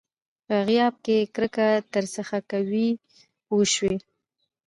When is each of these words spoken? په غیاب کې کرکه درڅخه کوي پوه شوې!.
په 0.47 0.55
غیاب 0.67 0.95
کې 1.05 1.17
کرکه 1.35 1.67
درڅخه 1.91 2.39
کوي 2.51 2.87
پوه 3.45 3.63
شوې!. 3.73 3.95